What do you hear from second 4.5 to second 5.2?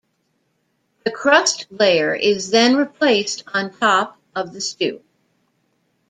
the stew.